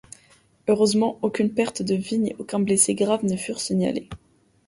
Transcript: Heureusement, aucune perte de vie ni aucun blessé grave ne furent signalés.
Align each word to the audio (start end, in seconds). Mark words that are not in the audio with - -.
Heureusement, 0.67 1.19
aucune 1.21 1.53
perte 1.53 1.83
de 1.83 1.93
vie 1.93 2.17
ni 2.17 2.35
aucun 2.39 2.59
blessé 2.59 2.95
grave 2.95 3.23
ne 3.23 3.37
furent 3.37 3.59
signalés. 3.61 4.09